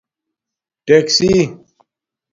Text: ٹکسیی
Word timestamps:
ٹکسیی 0.85 1.35